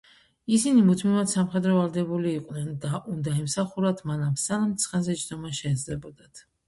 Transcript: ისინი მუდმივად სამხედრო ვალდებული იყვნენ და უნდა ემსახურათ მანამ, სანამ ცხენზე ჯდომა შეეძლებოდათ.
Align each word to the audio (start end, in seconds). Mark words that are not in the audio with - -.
ისინი 0.55 0.83
მუდმივად 0.85 1.29
სამხედრო 1.33 1.73
ვალდებული 1.75 2.33
იყვნენ 2.37 2.71
და 2.85 3.01
უნდა 3.17 3.35
ემსახურათ 3.43 4.01
მანამ, 4.13 4.33
სანამ 4.47 4.75
ცხენზე 4.85 5.17
ჯდომა 5.25 5.53
შეეძლებოდათ. 5.61 6.43